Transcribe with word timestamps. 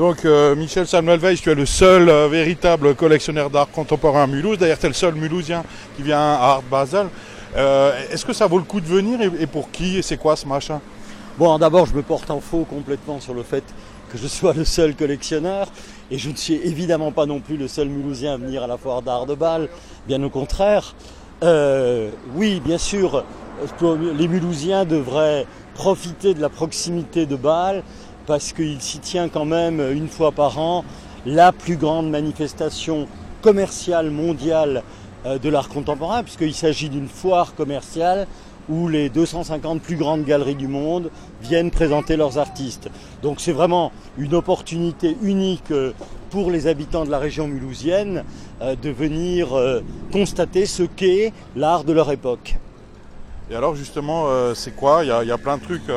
Donc 0.00 0.24
euh, 0.24 0.56
Michel 0.56 0.86
Samuel 0.86 1.20
Weiss, 1.20 1.42
tu 1.42 1.50
es 1.50 1.54
le 1.54 1.66
seul 1.66 2.08
euh, 2.08 2.26
véritable 2.26 2.94
collectionneur 2.94 3.50
d'art 3.50 3.70
contemporain 3.70 4.22
à 4.22 4.26
Mulhouse. 4.26 4.56
D'ailleurs, 4.56 4.78
tu 4.78 4.86
es 4.86 4.88
le 4.88 4.94
seul 4.94 5.14
Mulhousien 5.14 5.62
qui 5.94 6.02
vient 6.02 6.18
à 6.18 6.38
Art 6.40 6.62
Basel. 6.62 7.08
Euh, 7.54 7.92
Est-ce 8.10 8.24
que 8.24 8.32
ça 8.32 8.46
vaut 8.46 8.56
le 8.56 8.64
coup 8.64 8.80
de 8.80 8.86
venir 8.86 9.20
et, 9.20 9.30
et 9.42 9.46
pour 9.46 9.70
qui 9.70 9.98
Et 9.98 10.02
c'est 10.02 10.16
quoi 10.16 10.36
ce 10.36 10.48
machin? 10.48 10.80
Bon, 11.36 11.58
d'abord, 11.58 11.84
je 11.84 11.92
me 11.92 12.00
porte 12.00 12.30
en 12.30 12.40
faux 12.40 12.64
complètement 12.64 13.20
sur 13.20 13.34
le 13.34 13.42
fait 13.42 13.62
que 14.10 14.16
je 14.16 14.26
sois 14.26 14.54
le 14.54 14.64
seul 14.64 14.96
collectionneur. 14.96 15.66
Et 16.10 16.16
je 16.16 16.30
ne 16.30 16.34
suis 16.34 16.54
évidemment 16.54 17.12
pas 17.12 17.26
non 17.26 17.40
plus 17.40 17.58
le 17.58 17.68
seul 17.68 17.90
Mulhousien 17.90 18.32
à 18.32 18.36
venir 18.38 18.62
à 18.62 18.66
la 18.66 18.78
foire 18.78 19.02
d'art 19.02 19.26
de 19.26 19.34
Bâle. 19.34 19.68
Bien 20.08 20.22
au 20.22 20.30
contraire. 20.30 20.94
Euh, 21.42 22.08
oui, 22.36 22.62
bien 22.64 22.78
sûr, 22.78 23.22
les 24.16 24.28
Mulhousiens 24.28 24.86
devraient 24.86 25.46
profiter 25.74 26.32
de 26.32 26.40
la 26.40 26.48
proximité 26.48 27.26
de 27.26 27.36
Bâle 27.36 27.82
parce 28.30 28.52
qu'il 28.52 28.80
s'y 28.80 29.00
tient 29.00 29.28
quand 29.28 29.44
même 29.44 29.80
une 29.80 30.06
fois 30.06 30.30
par 30.30 30.60
an 30.60 30.84
la 31.26 31.50
plus 31.50 31.76
grande 31.76 32.08
manifestation 32.10 33.08
commerciale 33.42 34.10
mondiale 34.10 34.84
euh, 35.26 35.40
de 35.40 35.48
l'art 35.48 35.68
contemporain, 35.68 36.22
puisqu'il 36.22 36.54
s'agit 36.54 36.88
d'une 36.88 37.08
foire 37.08 37.56
commerciale 37.56 38.28
où 38.68 38.86
les 38.86 39.08
250 39.08 39.82
plus 39.82 39.96
grandes 39.96 40.24
galeries 40.24 40.54
du 40.54 40.68
monde 40.68 41.10
viennent 41.42 41.72
présenter 41.72 42.16
leurs 42.16 42.38
artistes. 42.38 42.88
Donc 43.20 43.40
c'est 43.40 43.50
vraiment 43.50 43.90
une 44.16 44.34
opportunité 44.36 45.16
unique 45.22 45.72
euh, 45.72 45.92
pour 46.30 46.52
les 46.52 46.68
habitants 46.68 47.04
de 47.04 47.10
la 47.10 47.18
région 47.18 47.48
mulhousienne 47.48 48.22
euh, 48.62 48.76
de 48.80 48.90
venir 48.90 49.48
constater 50.12 50.66
ce 50.66 50.84
qu'est 50.84 51.32
l'art 51.56 51.82
de 51.82 51.92
leur 51.92 52.12
époque. 52.12 52.58
Et 53.50 53.56
alors 53.56 53.74
justement, 53.74 54.26
c'est 54.54 54.76
quoi? 54.76 55.00
Il 55.02 55.08
y, 55.08 55.10
a, 55.10 55.24
il 55.24 55.28
y 55.28 55.32
a 55.32 55.38
plein 55.38 55.56
de 55.56 55.64
trucs. 55.64 55.90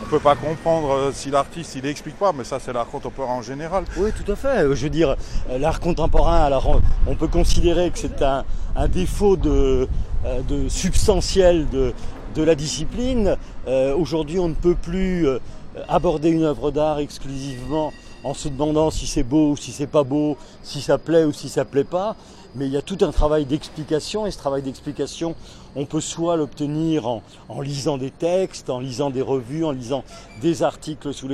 Euh, 0.00 0.04
on 0.04 0.08
peut 0.08 0.18
pas 0.20 0.34
comprendre 0.36 0.90
euh, 0.92 1.10
si 1.12 1.30
l'artiste 1.30 1.74
il 1.76 1.86
explique 1.86 2.16
pas, 2.18 2.32
mais 2.32 2.44
ça 2.44 2.58
c'est 2.60 2.72
l'art 2.72 2.86
contemporain 2.86 3.34
en 3.34 3.42
général. 3.42 3.84
Oui, 3.96 4.10
tout 4.12 4.30
à 4.30 4.36
fait. 4.36 4.60
Je 4.74 4.82
veux 4.84 4.90
dire, 4.90 5.16
euh, 5.50 5.58
l'art 5.58 5.80
contemporain, 5.80 6.40
alors 6.40 6.80
on- 7.06 7.14
peut 7.14 7.26
considérer 7.28 7.90
que 7.90 7.98
c'est 7.98 8.22
un, 8.22 8.44
défaut 8.88 9.36
de, 9.36 9.88
euh, 10.24 10.68
substantiel 10.68 11.66
de, 11.70 11.92
la 12.36 12.54
discipline. 12.54 13.36
Euh, 13.66 13.96
Aujourd'hui, 13.96 14.38
on 14.38 14.46
ne 14.48 14.54
peut 14.54 14.76
plus 14.76 15.26
euh, 15.26 15.40
aborder 15.88 16.30
une 16.30 16.44
œuvre 16.44 16.70
d'art 16.70 16.98
exclusivement 16.98 17.92
en 18.24 18.34
se 18.34 18.48
demandant 18.48 18.90
si 18.90 19.06
c'est 19.06 19.22
beau 19.22 19.52
ou 19.52 19.56
si 19.56 19.72
c'est 19.72 19.86
pas 19.86 20.02
beau, 20.02 20.36
si 20.62 20.80
ça 20.80 20.98
plaît 20.98 21.24
ou 21.24 21.32
si 21.32 21.48
ça 21.48 21.64
plaît 21.64 21.84
pas. 21.84 22.16
Mais 22.54 22.66
il 22.66 22.72
y 22.72 22.76
a 22.76 22.82
tout 22.82 22.98
un 23.02 23.10
travail 23.10 23.44
d'explication 23.44 24.26
et 24.26 24.30
ce 24.30 24.38
travail 24.38 24.62
d'explication, 24.62 25.34
on 25.76 25.84
peut 25.84 26.00
soit 26.00 26.36
l'obtenir 26.36 27.06
en, 27.06 27.60
lisant 27.60 27.98
des 27.98 28.10
textes, 28.10 28.70
en 28.70 28.80
lisant 28.80 29.10
des 29.10 29.20
revues, 29.20 29.64
en 29.64 29.70
lisant 29.70 30.02
des 30.40 30.62
articles 30.62 31.12
sur 31.12 31.28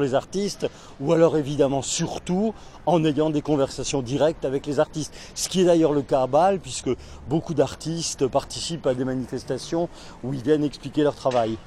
les 0.00 0.14
artistes, 0.14 0.66
ou 1.00 1.12
alors 1.12 1.36
évidemment 1.36 1.82
surtout 1.82 2.54
en 2.86 3.04
ayant 3.04 3.28
des 3.28 3.42
conversations 3.42 4.00
directes 4.00 4.46
avec 4.46 4.66
les 4.66 4.80
artistes. 4.80 5.14
Ce 5.34 5.50
qui 5.50 5.60
est 5.60 5.64
d'ailleurs 5.64 5.92
le 5.92 6.02
cas 6.02 6.22
à 6.22 6.26
Bâle, 6.26 6.60
puisque 6.60 6.90
beaucoup 7.28 7.52
d'artistes 7.52 8.26
participent 8.26 8.86
à 8.86 8.94
des 8.94 9.04
manifestations 9.04 9.88
où 10.24 10.32
ils 10.32 10.42
viennent 10.42 10.64
expliquer 10.64 11.02
leur 11.02 11.14
travail. 11.14 11.58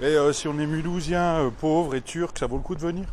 Et 0.00 0.04
euh, 0.04 0.32
si 0.32 0.46
on 0.48 0.58
est 0.58 0.66
mulhousien, 0.66 1.36
euh, 1.46 1.50
pauvre 1.50 1.94
et 1.94 2.02
turc, 2.02 2.38
ça 2.38 2.46
vaut 2.46 2.56
le 2.56 2.62
coup 2.62 2.74
de 2.74 2.80
venir? 2.80 3.06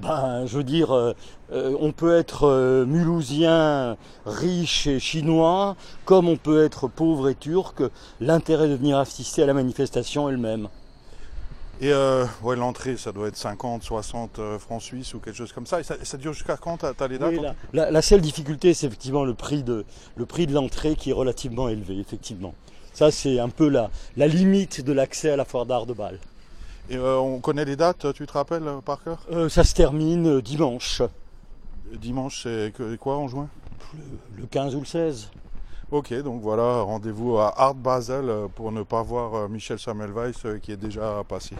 Ben, 0.00 0.44
je 0.46 0.58
veux 0.58 0.64
dire, 0.64 0.92
euh, 0.92 1.14
on 1.50 1.92
peut 1.92 2.16
être 2.18 2.84
mulhousien, 2.86 3.96
riche 4.26 4.86
et 4.86 5.00
chinois, 5.00 5.74
comme 6.04 6.28
on 6.28 6.36
peut 6.36 6.64
être 6.64 6.86
pauvre 6.86 7.30
et 7.30 7.34
turc. 7.34 7.82
L'intérêt 8.20 8.68
de 8.68 8.74
venir 8.74 8.98
assister 8.98 9.42
à 9.42 9.46
la 9.46 9.54
manifestation 9.54 10.28
est 10.28 10.32
le 10.32 10.38
même. 10.38 10.68
Et 11.80 11.92
ouais, 12.42 12.56
l'entrée, 12.56 12.96
ça 12.96 13.12
doit 13.12 13.28
être 13.28 13.36
50, 13.36 13.82
60 13.82 14.38
euh, 14.38 14.58
francs 14.58 14.80
suisses 14.82 15.12
ou 15.14 15.18
quelque 15.20 15.36
chose 15.36 15.52
comme 15.52 15.66
ça. 15.66 15.80
Et 15.80 15.82
ça, 15.84 16.16
dure 16.16 16.32
jusqu'à 16.32 16.56
quand 16.56 16.78
T'as 16.78 17.08
les 17.08 17.18
dates 17.18 17.30
Oui, 17.32 17.40
la, 17.40 17.54
la- 17.72 17.90
la 17.90 18.02
seule 18.02 18.22
difficulté, 18.22 18.74
c'est 18.74 18.86
effectivement 18.86 19.24
le 19.24 19.34
prix 19.34 19.62
de, 19.62 19.84
le 20.16 20.26
prix 20.26 20.46
de 20.46 20.54
l'entrée 20.54 20.96
qui 20.96 21.10
est 21.10 21.14
relativement 21.14 21.68
élevé, 21.68 21.98
effectivement. 21.98 22.54
Ça, 22.96 23.10
c'est 23.10 23.38
un 23.38 23.50
peu 23.50 23.68
la, 23.68 23.90
la 24.16 24.26
limite 24.26 24.82
de 24.82 24.90
l'accès 24.90 25.28
à 25.28 25.36
la 25.36 25.44
foire 25.44 25.66
d'art 25.66 25.84
de 25.84 25.92
Bâle. 25.92 26.18
Et 26.88 26.96
euh, 26.96 27.18
on 27.18 27.40
connaît 27.40 27.66
les 27.66 27.76
dates, 27.76 28.10
tu 28.14 28.26
te 28.26 28.32
rappelles 28.32 28.66
euh, 28.66 28.80
par 28.80 29.04
cœur? 29.04 29.18
Euh, 29.30 29.50
ça 29.50 29.64
se 29.64 29.74
termine 29.74 30.40
dimanche, 30.40 31.02
Dimanche, 31.92 32.44
c'est 32.44 32.72
quoi 32.98 33.18
en 33.18 33.28
juin? 33.28 33.48
Le, 33.92 34.40
le 34.40 34.46
15 34.46 34.74
ou 34.76 34.80
le 34.80 34.86
16. 34.86 35.28
Ok, 35.90 36.14
donc 36.22 36.40
voilà, 36.40 36.80
rendez-vous 36.80 37.36
à 37.36 37.52
Art 37.60 37.74
Basel 37.74 38.32
pour 38.54 38.72
ne 38.72 38.82
pas 38.82 39.02
voir 39.02 39.46
Michel 39.50 39.78
Samuel 39.78 40.12
Weiss 40.12 40.46
qui 40.62 40.72
est 40.72 40.78
déjà 40.78 41.22
passé. 41.28 41.54